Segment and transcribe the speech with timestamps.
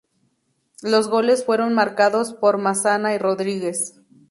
[0.81, 4.01] Los goles fueron marcados por Massana y Rodríguez.